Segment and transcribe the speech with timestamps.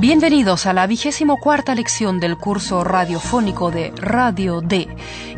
[0.00, 4.86] Bienvenidos a la vigésimo cuarta lección del curso radiofónico de Radio D.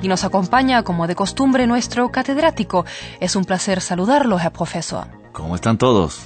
[0.03, 2.85] Y nos acompaña, como de costumbre, nuestro catedrático.
[3.21, 5.07] Es un placer saludarlo, Herr Profesor.
[5.33, 6.21] ¿Cómo están todos?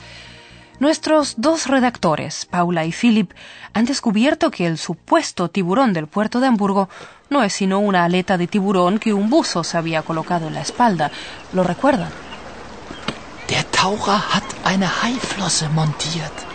[0.80, 3.30] Nuestros dos redactores, Paula y Philip,
[3.72, 6.88] han descubierto que el supuesto tiburón del puerto de Hamburgo
[7.30, 10.62] no es sino una aleta de tiburón que un buzo se había colocado en la
[10.62, 11.12] espalda.
[11.52, 12.10] ¿Lo recuerdan?
[13.48, 16.53] Der Taucher hat eine Haiflosse montiert.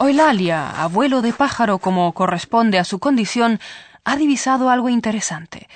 [0.00, 3.60] Eulalia, abuelo de pájaro como corresponde a su condición,
[4.02, 5.68] ha divisado algo interesante.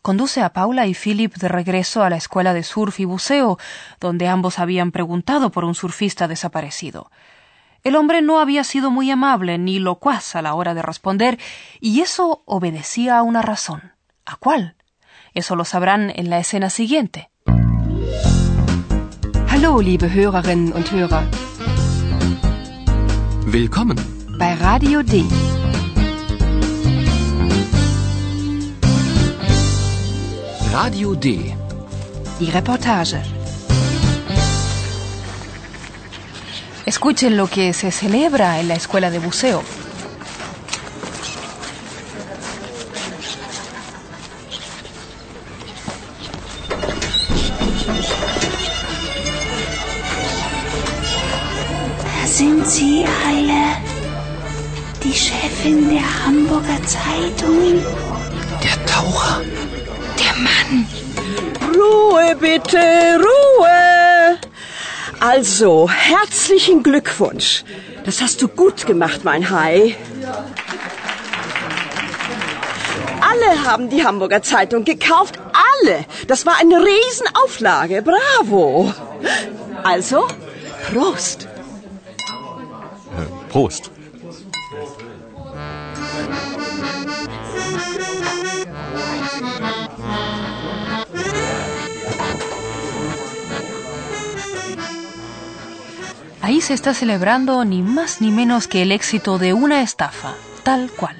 [0.00, 3.58] Conduce a Paula y Philip de regreso a la escuela de surf y buceo,
[4.00, 7.10] donde ambos habían preguntado por un surfista desaparecido.
[7.84, 11.38] El hombre no había sido muy amable ni locuaz a la hora de responder,
[11.78, 13.92] y eso obedecía a una razón.
[14.24, 14.76] ¿A cuál?
[15.34, 17.30] Eso lo sabrán en la escena siguiente.
[19.50, 21.55] Hallo, liebe Hörerinnen und Hörer.
[23.48, 23.96] Willkommen.
[24.40, 25.24] Bei Radio D.
[30.72, 31.54] Radio D.
[32.40, 33.22] Die Reportage.
[36.86, 39.62] Escuchen lo que se celebra en la escuela de buceo.
[52.86, 53.62] Sie alle.
[55.02, 57.58] Die Chefin der Hamburger Zeitung.
[58.64, 59.40] Der Taucher.
[60.22, 60.86] Der Mann.
[61.78, 62.84] Ruhe bitte,
[63.28, 64.38] Ruhe.
[65.20, 67.64] Also, herzlichen Glückwunsch.
[68.04, 69.96] Das hast du gut gemacht, mein Hai.
[73.30, 75.34] Alle haben die Hamburger Zeitung gekauft.
[75.70, 76.04] Alle.
[76.28, 78.02] Das war eine Riesenauflage.
[78.02, 78.92] Bravo.
[79.82, 80.28] Also,
[80.88, 81.48] Prost.
[83.52, 83.86] Prost.
[96.42, 100.90] Ahí se está celebrando ni más ni menos que el éxito de una estafa, tal
[100.92, 101.16] cual.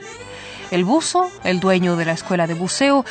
[0.71, 3.05] El buzo, el dueño de la escuela de buceo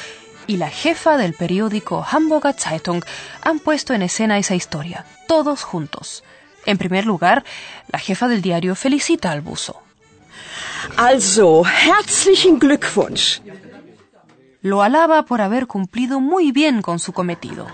[0.47, 3.03] y la jefa del periódico Hamburger Zeitung
[3.41, 6.23] han puesto en escena esa historia, todos juntos.
[6.65, 7.43] En primer lugar,
[7.91, 9.81] la jefa del diario felicita al buzo.
[10.97, 13.41] Also, herzlichen Glückwunsch.
[14.61, 17.67] Lo alaba por haber cumplido muy bien con su cometido.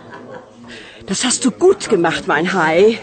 [1.08, 3.00] Das hast du gut gemacht, mein Hai.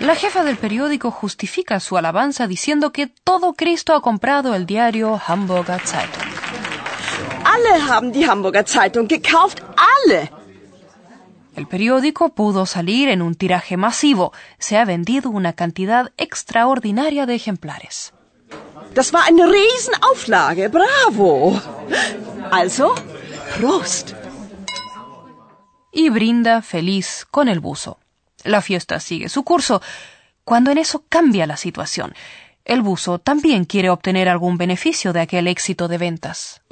[0.00, 5.20] La jefa del periódico justifica su alabanza diciendo que todo Cristo ha comprado el diario
[5.26, 6.24] Hamburger Zeitung.
[7.44, 9.62] Alle haben die Hamburger Zeitung gekauft.
[10.06, 10.39] Alle.
[11.56, 14.32] El periódico pudo salir en un tiraje masivo.
[14.58, 18.12] Se ha vendido una cantidad extraordinaria de ejemplares.
[18.94, 20.68] Das war eine Riesenauflage.
[20.68, 21.60] Bravo.
[22.50, 22.94] Also,
[23.56, 24.12] Prost.
[25.92, 27.98] Y brinda feliz con el buzo.
[28.44, 29.82] La fiesta sigue su curso,
[30.44, 32.14] cuando en eso cambia la situación.
[32.64, 36.62] El buzo también quiere obtener algún beneficio de aquel éxito de ventas.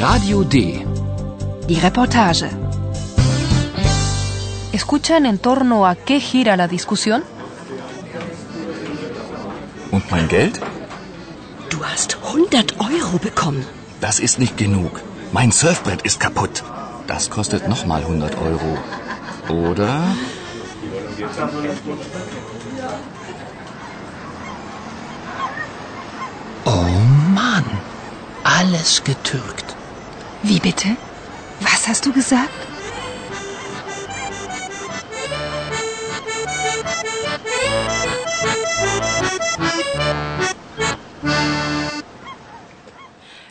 [0.00, 0.84] Radio D.
[1.68, 2.50] Die Reportage.
[4.72, 7.22] ¿Escuchan en torno a qué gira la discusión?
[9.90, 10.60] Und mein Geld?
[11.70, 13.64] Du hast 100 Euro bekommen.
[14.02, 15.00] Das ist nicht genug.
[15.32, 16.62] Mein Surfbrett ist kaputt.
[17.06, 18.76] Das kostet nochmal 100 Euro.
[19.48, 20.02] Oder?
[26.66, 26.86] Oh
[27.34, 27.64] Mann.
[28.44, 29.76] Alles getürkt.
[30.48, 30.96] Wie bitte?
[31.60, 32.52] Was hast du gesagt?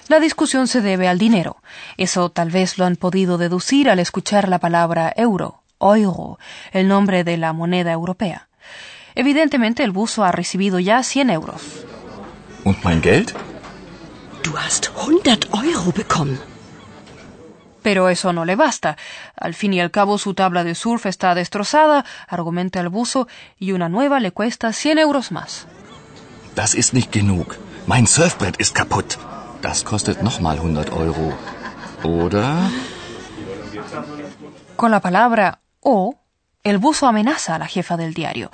[0.07, 1.57] La discusión se debe al dinero.
[1.97, 6.39] Eso tal vez lo han podido deducir al escuchar la palabra euro, euro,
[6.71, 8.47] el nombre de la moneda europea.
[9.15, 11.61] Evidentemente el buzo ha recibido ya 100 euros.
[12.63, 13.35] Und mein Geld?
[14.43, 16.54] Du hast 100 Euro bekommen.
[17.85, 18.97] Pero eso no le basta.
[19.35, 23.27] Al fin y al cabo su tabla de surf está destrozada, argumenta el buzo,
[23.59, 25.67] y una nueva le cuesta 100 euros más.
[26.55, 27.57] Das ist nicht genug.
[27.85, 29.19] Mein Surfbrett ist kaputt.
[29.61, 31.37] Das kostet nochmal 100 Euro.
[32.01, 32.55] Oder?
[34.75, 36.15] Con la palabra o,
[36.65, 38.51] el buzo amenaza a la jefa del diario.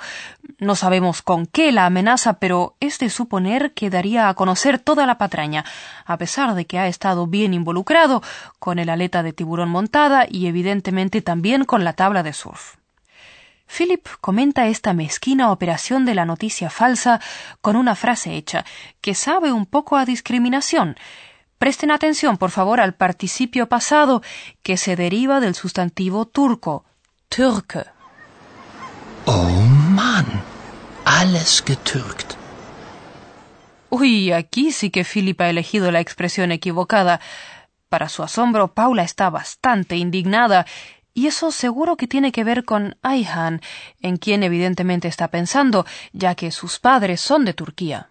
[0.58, 5.06] No sabemos con qué la amenaza, pero es de suponer que daría a conocer toda
[5.06, 5.64] la patraña,
[6.04, 8.22] a pesar de que ha estado bien involucrado
[8.58, 12.74] con el aleta de tiburón montada y evidentemente también con la tabla de surf.
[13.66, 17.18] Philip comenta esta mezquina operación de la noticia falsa
[17.62, 18.66] con una frase hecha,
[19.00, 20.96] que sabe un poco a discriminación.
[21.56, 24.20] Presten atención, por favor, al participio pasado,
[24.62, 26.84] que se deriva del sustantivo turco,
[27.30, 27.91] Türke.
[29.26, 29.50] Oh
[29.90, 30.26] Mann,
[31.04, 32.36] alles getürkt.
[33.90, 37.20] Uy, aquí sí que Philip ha elegido la expresión equivocada.
[37.88, 40.66] Para su asombro, Paula está bastante indignada,
[41.14, 43.60] y eso seguro que tiene que ver con Ayhan,
[44.00, 48.08] en quien evidentemente está pensando, ya que sus padres son de Turquía.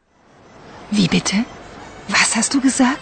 [0.92, 1.46] Wie bitte?
[2.10, 3.02] Was hast du gesagt?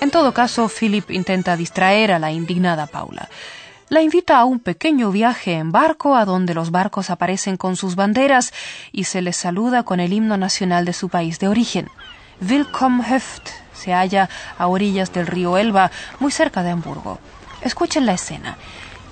[0.00, 3.28] En todo caso, Philip intenta distraer a la indignada Paula.
[3.90, 7.96] La invita a un pequeño viaje en barco a donde los barcos aparecen con sus
[7.96, 8.52] banderas
[8.92, 11.88] y se les saluda con el himno nacional de su país de origen.
[12.42, 15.90] Willkommen Höft se halla a orillas del río Elba,
[16.20, 17.18] muy cerca de Hamburgo.
[17.62, 18.58] Escuchen la escena.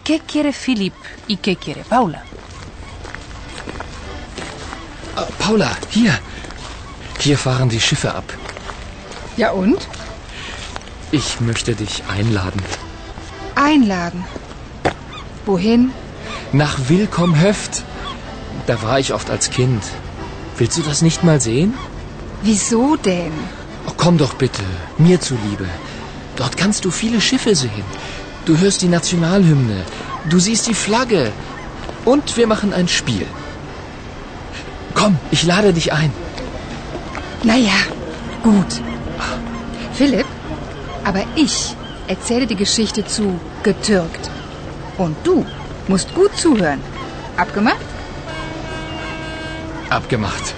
[0.05, 0.95] ¿Qué quiere Philip
[1.27, 2.23] y qué quiere Paula?
[5.17, 6.21] Ah, Paula, hier.
[7.19, 8.25] Hier fahren die Schiffe ab.
[9.39, 9.89] Ja und?
[11.13, 12.63] Ich möchte dich einladen.
[13.55, 14.25] Einladen.
[15.47, 15.93] Wohin?
[16.53, 17.85] Nach Willkomm Höft.
[18.67, 19.83] Da war ich oft als Kind.
[20.59, 21.75] Willst du das nicht mal sehen?
[22.43, 23.33] Wieso denn?
[23.87, 24.63] Oh, komm doch bitte,
[24.99, 25.67] mir zuliebe.
[26.35, 27.85] Dort kannst du viele Schiffe sehen.
[28.45, 29.85] Du hörst die Nationalhymne.
[30.29, 31.33] Du siehst die Flagge.
[32.05, 33.27] Und wir machen ein Spiel.
[34.95, 36.13] Komm, ich lade dich ein.
[37.43, 37.79] Naja,
[38.43, 38.81] gut.
[39.93, 40.27] Philipp,
[41.05, 41.77] aber ich
[42.09, 44.31] erzähle die Geschichte zu getürkt.
[44.99, 45.45] Und du
[45.89, 46.81] musst gut zuhören.
[47.37, 47.85] Abgemacht?
[49.91, 50.55] Abgemacht.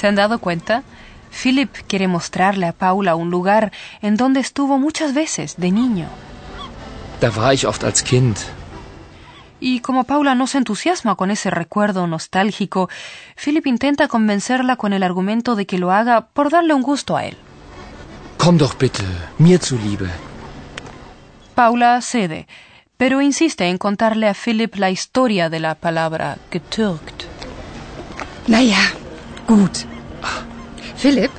[0.00, 0.82] ¿Se han dado cuenta?
[1.30, 3.70] Philip quiere mostrarle a Paula un lugar
[4.00, 6.06] en donde estuvo muchas veces de niño.
[7.20, 8.38] Da war ich oft als Kind.
[9.60, 12.88] Y como Paula no se entusiasma con ese recuerdo nostálgico,
[13.36, 17.26] Philip intenta convencerla con el argumento de que lo haga por darle un gusto a
[17.26, 17.36] él.
[18.38, 19.04] Komm doch bitte,
[19.36, 20.08] mir zuliebe.
[21.54, 22.46] Paula cede,
[22.96, 27.24] pero insiste en contarle a Philip la historia de la palabra getürkt.
[28.46, 28.94] Naja,
[29.52, 29.76] gut.
[31.02, 31.32] Philipp,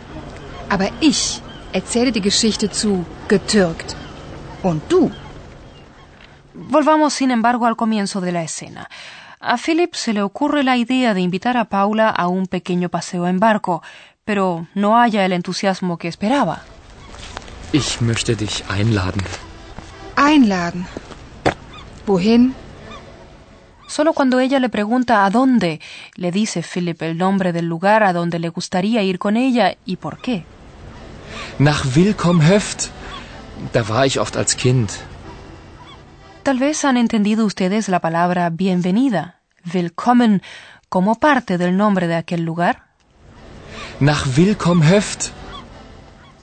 [0.70, 1.22] aber ich
[1.80, 3.90] erzähle die Geschichte zu getürkt.
[4.64, 5.12] Und du
[6.54, 8.90] Volvamos, sin embargo, al comienzo de la escena.
[9.40, 13.26] A Philip se le ocurre la idea de invitar a Paula a un pequeño paseo
[13.28, 13.82] en barco,
[14.26, 16.62] pero no haya el entusiasmo que esperaba.
[17.72, 19.24] Ich möchte dich einladen.
[20.18, 20.86] einladen.
[22.06, 22.54] Wohin?
[23.92, 25.82] Solo cuando ella le pregunta a dónde,
[26.16, 29.98] le dice Philip el nombre del lugar a donde le gustaría ir con ella y
[29.98, 30.46] por qué.
[31.60, 32.90] Nach Willkomm Höft.
[33.74, 34.92] Da war ich oft als Kind.
[36.44, 40.42] Tal vez han entendido ustedes la palabra bienvenida, willkommen,
[40.88, 42.88] como parte del nombre de aquel lugar.
[44.00, 45.32] Nach Willkomm Höft.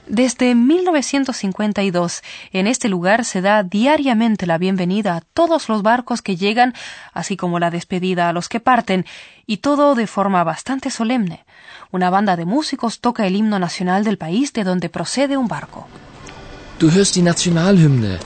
[0.09, 6.35] Desde 1952, en este lugar se da diariamente la bienvenida a todos los barcos que
[6.35, 6.73] llegan,
[7.13, 9.05] así como la despedida a los que parten,
[9.45, 11.45] y todo de forma bastante solemne.
[11.91, 15.87] Una banda de músicos toca el himno nacional del país de donde procede un barco.
[16.79, 18.17] Du hörst die Nationalhymne.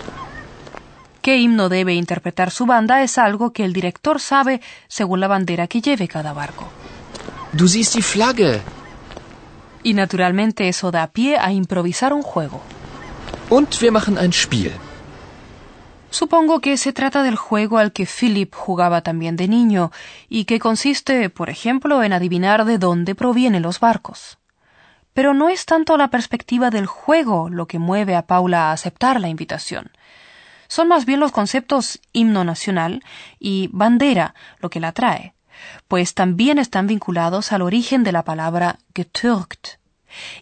[1.21, 3.03] ¿Qué himno debe interpretar su banda?
[3.03, 6.71] Es algo que el director sabe según la bandera que lleve cada barco.
[7.51, 8.61] Du siehst die Flagge.
[9.83, 12.61] Y naturalmente eso da pie a improvisar un juego.
[13.49, 14.71] Und wir machen ein Spiel.
[16.09, 19.91] Supongo que se trata del juego al que Philip jugaba también de niño
[20.29, 24.37] y que consiste, por ejemplo, en adivinar de dónde provienen los barcos.
[25.13, 29.19] Pero no es tanto la perspectiva del juego lo que mueve a Paula a aceptar
[29.19, 29.91] la invitación.
[30.67, 33.03] Son más bien los conceptos himno nacional
[33.39, 35.32] y bandera lo que la atrae.
[35.87, 39.79] Pues también están vinculados al origen de la palabra getürkt.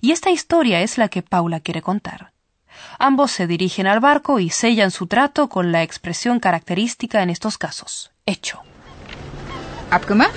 [0.01, 2.33] Y esta historia es la que Paula quiere contar.
[2.99, 7.57] Ambos se dirigen al barco y sellan su trato con la expresión característica en estos
[7.57, 8.61] casos, hecho.
[9.89, 10.35] Abgemacht?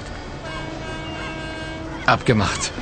[2.06, 2.72] Abgemacht.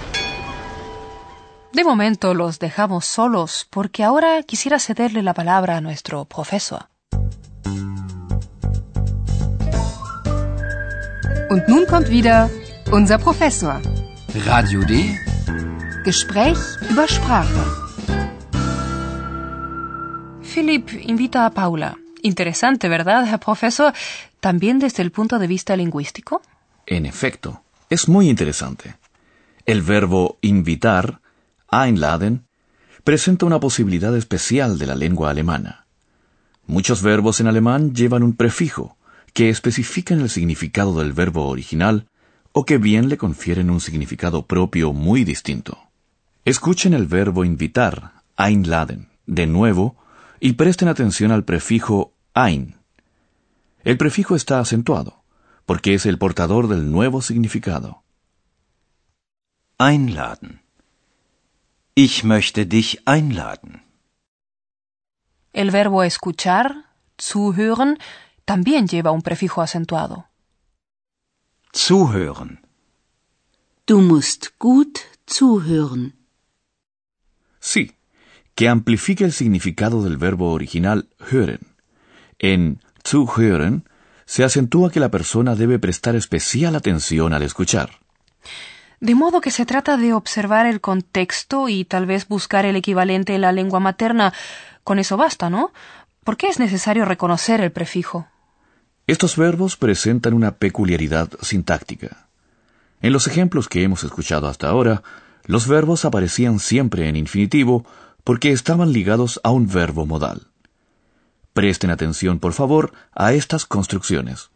[1.72, 6.91] De momento los dejamos solos porque ahora quisiera cederle la palabra a nuestro profesor.
[11.52, 12.48] Und nun kommt wieder
[12.92, 13.78] unser Professor.
[14.46, 15.18] Radio D?
[16.02, 16.56] Gespräch
[16.88, 17.62] über Sprache.
[20.40, 21.98] Philip invita a Paula.
[22.22, 23.92] Interesante, ¿verdad, Herr Profesor?
[24.40, 26.40] También desde el punto de vista lingüístico.
[26.86, 28.96] En efecto, es muy interesante.
[29.66, 31.20] El verbo invitar,
[31.70, 32.46] einladen,
[33.04, 35.84] presenta una posibilidad especial de la lengua alemana.
[36.66, 38.96] Muchos verbos en alemán llevan un prefijo
[39.32, 42.08] que especifican el significado del verbo original
[42.52, 45.78] o que bien le confieren un significado propio muy distinto.
[46.44, 49.96] Escuchen el verbo invitar, einladen, de nuevo
[50.40, 52.76] y presten atención al prefijo ein.
[53.84, 55.22] El prefijo está acentuado,
[55.66, 58.02] porque es el portador del nuevo significado.
[59.78, 60.60] Einladen.
[61.94, 63.82] Ich möchte dich einladen.
[65.52, 66.86] El verbo escuchar,
[67.18, 67.98] zuhören,
[68.44, 70.26] también lleva un prefijo acentuado.
[71.74, 72.60] Zuhören.
[73.86, 76.14] Du musst gut zuhören.
[77.60, 77.96] Sí,
[78.54, 81.60] que amplifica el significado del verbo original hören.
[82.38, 83.84] En zuhören
[84.26, 87.90] se acentúa que la persona debe prestar especial atención al escuchar.
[89.00, 93.34] De modo que se trata de observar el contexto y tal vez buscar el equivalente
[93.34, 94.32] en la lengua materna.
[94.84, 95.72] Con eso basta, ¿no?
[96.22, 98.28] ¿Por qué es necesario reconocer el prefijo?
[99.06, 102.28] Estos verbos presentan una peculiaridad sintáctica.
[103.00, 105.02] En los ejemplos que hemos escuchado hasta ahora,
[105.44, 107.84] los verbos aparecían siempre en infinitivo
[108.22, 110.46] porque estaban ligados a un verbo modal.
[111.52, 114.50] Presten atención, por favor, a estas construcciones.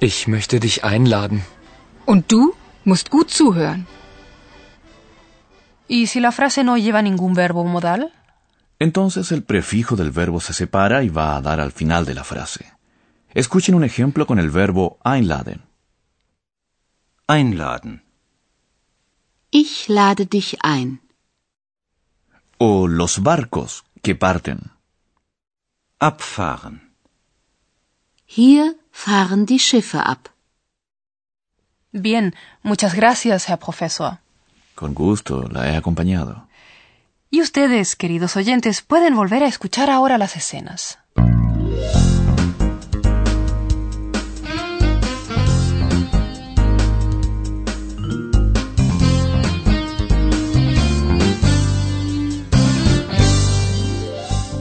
[0.00, 1.42] Ich möchte dich einladen.
[2.06, 3.86] Und du musst gut zuhören.
[5.88, 8.12] ¿Y si la frase no lleva ningún verbo modal?
[8.78, 12.24] Entonces el prefijo del verbo se separa y va a dar al final de la
[12.24, 12.72] frase.
[13.32, 15.62] Escuchen un ejemplo con el verbo einladen.
[17.26, 18.02] Einladen.
[19.50, 21.00] Ich lade dich ein.
[22.58, 24.70] O los barcos que parten.
[25.98, 26.92] Abfahren.
[28.26, 30.30] Hier fahren die Schiffe ab.
[31.92, 34.18] Bien, muchas gracias, Herr Profesor.
[34.74, 36.45] Con gusto, la he acompañado.
[37.28, 40.98] Y ustedes, queridos oyentes, pueden volver a escuchar ahora las escenas.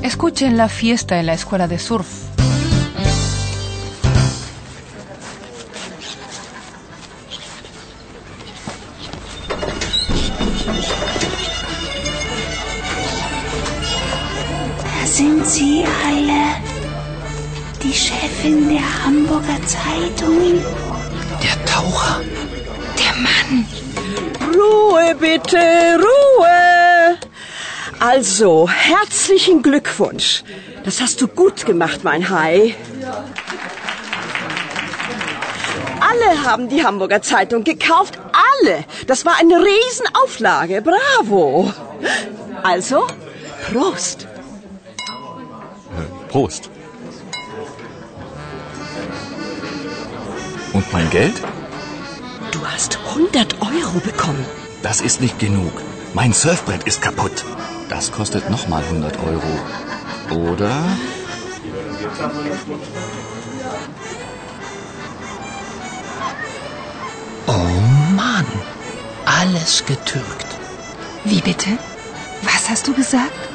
[0.01, 2.25] Escuchen la fiesta en la escuela de surf.
[15.15, 16.43] Sind sie alle.
[17.81, 20.62] Die Chefin der Hamburger Zeitung.
[21.41, 22.19] Der Taucher.
[23.00, 23.65] Der Mann.
[24.53, 25.57] Ruhe bitte,
[26.07, 27.17] Ruhe.
[27.98, 30.43] Also, herzlichen Glückwunsch.
[30.84, 32.75] Das hast du gut gemacht, mein Hai.
[36.10, 38.19] Alle haben die Hamburger Zeitung gekauft.
[38.51, 38.84] Alle.
[39.07, 40.81] Das war eine Riesenauflage.
[40.81, 41.72] Bravo.
[42.63, 43.07] Also,
[43.72, 44.27] Prost.
[46.36, 46.70] Prost.
[50.74, 51.42] Und mein Geld?
[52.51, 54.46] Du hast 100 Euro bekommen.
[54.84, 55.72] Das ist nicht genug.
[56.13, 57.46] Mein Surfbrett ist kaputt.
[57.88, 60.51] Das kostet nochmal 100 Euro.
[60.51, 60.84] Oder?
[67.48, 67.80] Oh
[68.13, 68.48] Mann.
[69.25, 70.48] Alles getürkt.
[71.24, 71.70] Wie bitte?
[72.42, 73.54] Was hast du gesagt?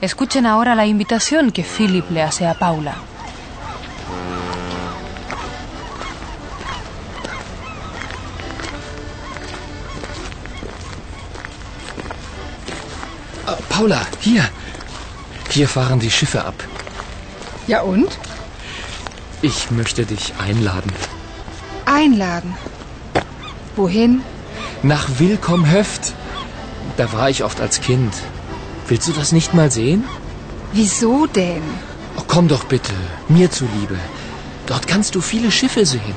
[0.00, 2.94] Escuchen ahora la invitación que Philip le hace a Paula.
[13.46, 14.48] Ah, Paula, hier.
[15.50, 16.54] Hier fahren die Schiffe ab.
[17.66, 18.18] Ja und?
[19.42, 20.92] Ich möchte dich einladen.
[21.84, 22.54] Einladen.
[23.76, 24.22] Wohin?
[24.82, 26.14] nach Willkommhöft.
[26.96, 28.12] Da war ich oft als Kind.
[28.90, 30.02] Willst du das nicht mal sehen?
[30.72, 31.62] Wieso denn?
[32.16, 32.92] Oh, komm doch bitte,
[33.28, 33.96] mir zuliebe.
[34.66, 36.16] Dort kannst du viele Schiffe sehen.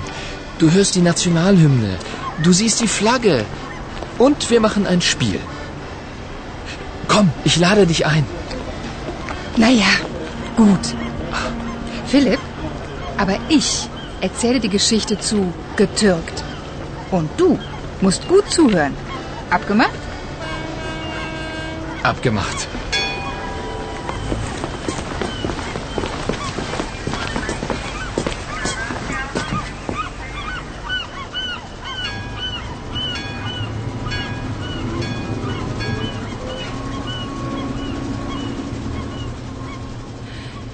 [0.57, 1.97] Du hörst die Nationalhymne,
[2.41, 3.45] du siehst die Flagge
[4.17, 5.39] und wir machen ein Spiel.
[7.07, 8.25] Komm, ich lade dich ein.
[9.55, 9.93] Naja,
[10.57, 10.95] gut.
[12.07, 12.39] Philipp,
[13.17, 13.87] aber ich
[14.19, 16.43] erzähle die Geschichte zu getürkt.
[17.11, 17.59] Und du
[18.01, 18.95] musst gut zuhören.
[19.51, 20.12] Abgemacht?
[22.03, 22.67] Abgemacht.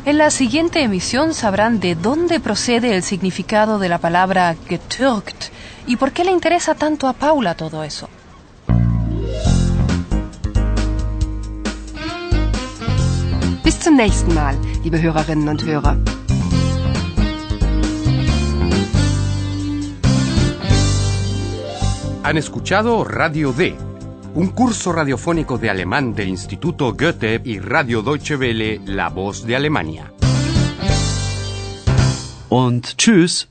[0.06, 5.52] En la siguiente emisión sabrán de dónde procede el significado de la palabra getürkt
[5.86, 8.10] y por qué le interesa tanto a Paula todo eso.
[13.90, 15.98] Zum nächsten Mal, liebe Hörerinnen und Hörer.
[22.22, 23.76] Han escuchado Radio D,
[24.36, 29.56] un curso radiofónico de alemán del Instituto Goethe y Radio Deutsche Welle, La Voz de
[29.56, 30.14] Alemania.
[32.50, 33.48] Und tschüss.